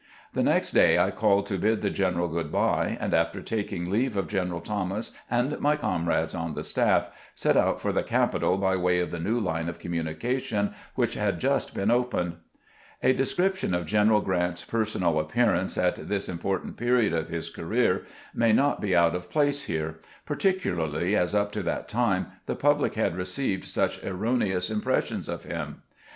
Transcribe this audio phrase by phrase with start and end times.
[0.33, 3.87] The next day I called to bid the gen eral good by, and, after taking
[3.91, 8.57] leave of General Thomas and my comrades on the staff, set out for the capital
[8.57, 12.37] by way of the new line of communication which had just been opened.
[13.03, 18.51] A description of General Grant's personal appearance at this important period of his career may
[18.51, 23.15] not be out of place here, particularly as up to that time the public had
[23.15, 25.83] received such erroneous impressions of him.